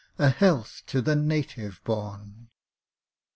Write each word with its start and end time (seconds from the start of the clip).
A 0.17 0.29
health 0.29 0.81
to 0.87 0.99
the 0.99 1.15
Native 1.15 1.79
born! 1.83 2.49